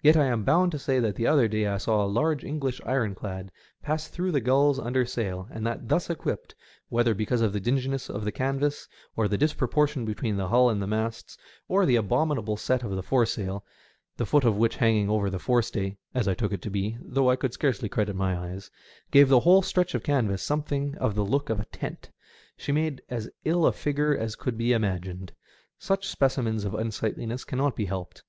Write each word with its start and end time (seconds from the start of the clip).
Yet 0.00 0.16
I 0.16 0.24
am 0.24 0.42
bound 0.42 0.72
to 0.72 0.78
say 0.78 1.00
that 1.00 1.16
the 1.16 1.26
other 1.26 1.46
day 1.46 1.66
I 1.66 1.76
saw 1.76 2.02
a 2.02 2.08
large 2.08 2.44
English 2.44 2.80
ironclad 2.86 3.52
pass 3.82 4.08
through 4.08 4.32
the 4.32 4.40
GuUs 4.40 4.78
under 4.82 5.04
sail, 5.04 5.48
and 5.50 5.66
that 5.66 5.86
thus 5.90 6.08
equipped— 6.08 6.54
whether 6.88 7.12
because 7.12 7.42
of 7.42 7.52
the 7.52 7.60
dinginess 7.60 8.08
of 8.08 8.24
the 8.24 8.32
canvas, 8.32 8.88
or 9.16 9.28
the 9.28 9.36
disproportion 9.36 10.06
between 10.06 10.38
the 10.38 10.48
hull 10.48 10.70
and 10.70 10.80
the 10.80 10.86
masts, 10.86 11.36
or 11.68 11.84
the 11.84 11.96
abominable 11.96 12.56
set 12.56 12.82
of 12.82 12.92
the 12.92 13.02
foresail, 13.02 13.62
the 14.16 14.24
foot 14.24 14.44
of 14.44 14.56
which 14.56 14.76
hanging 14.76 15.10
over 15.10 15.28
the 15.28 15.38
forestay 15.38 15.98
(as 16.14 16.26
I 16.26 16.32
took 16.32 16.54
it 16.54 16.62
to 16.62 16.70
be, 16.70 16.96
though 17.02 17.28
I 17.28 17.36
could 17.36 17.52
scarcely 17.52 17.90
credit 17.90 18.16
my 18.16 18.34
eyes) 18.34 18.70
gave 19.10 19.28
the 19.28 19.40
whole 19.40 19.60
stretch 19.60 19.94
of 19.94 20.02
canvas 20.02 20.42
something 20.42 20.96
of 20.96 21.14
the 21.14 21.22
look 21.22 21.50
of 21.50 21.60
a 21.60 21.66
tent, 21.66 22.10
she 22.56 22.72
made 22.72 23.02
as 23.10 23.28
ill 23.44 23.66
a 23.66 23.72
figure 23.72 24.16
as 24.16 24.36
could 24.36 24.56
be 24.56 24.72
imagined. 24.72 25.34
Such 25.78 26.10
speci 26.16 26.42
mens 26.44 26.64
of 26.64 26.72
unsightliness 26.72 27.44
cannot 27.44 27.76
be 27.76 27.84
helped. 27.84 28.22